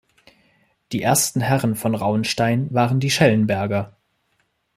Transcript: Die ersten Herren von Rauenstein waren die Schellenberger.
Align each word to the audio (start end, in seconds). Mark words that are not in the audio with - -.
Die 0.93 1.03
ersten 1.03 1.41
Herren 1.41 1.75
von 1.75 1.93
Rauenstein 1.93 2.73
waren 2.73 2.99
die 2.99 3.11
Schellenberger. 3.11 3.95